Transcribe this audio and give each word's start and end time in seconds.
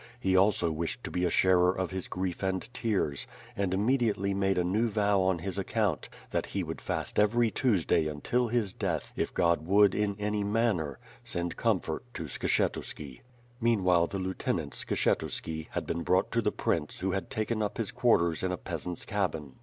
He 0.19 0.35
also 0.35 0.71
wished 0.71 1.03
to 1.03 1.11
be 1.11 1.25
a 1.25 1.29
sharer 1.29 1.71
of 1.71 1.91
his 1.91 2.07
grief 2.07 2.41
and 2.41 2.67
tears, 2.73 3.27
and 3.55 3.71
immediately 3.71 4.33
made 4.33 4.57
a 4.57 4.63
new 4.63 4.89
vow 4.89 5.21
on 5.21 5.37
his 5.37 5.59
ac 5.59 5.65
count; 5.67 6.09
that 6.31 6.55
e 6.55 6.63
would 6.63 6.81
fast 6.81 7.19
every 7.19 7.51
Tuesday 7.51 8.07
until 8.07 8.47
his 8.47 8.73
death, 8.73 9.13
if 9.15 9.31
God 9.31 9.67
would 9.67 9.93
in 9.93 10.15
any 10.17 10.43
manner, 10.43 10.97
send 11.23 11.55
comfort 11.55 12.03
to 12.15 12.23
Skshetuski. 12.23 13.21
Meanwhile 13.59 14.07
the 14.07 14.17
lieutenant, 14.17 14.73
Skshetuski, 14.73 15.67
had 15.69 15.85
been 15.85 16.01
brought 16.01 16.31
to 16.31 16.41
the 16.41 16.51
prince 16.51 16.97
who 16.97 17.11
had 17.11 17.29
taken 17.29 17.61
up 17.61 17.77
his 17.77 17.91
quarters 17.91 18.41
in 18.41 18.51
a 18.51 18.57
peasant's 18.57 19.05
cabin. 19.05 19.57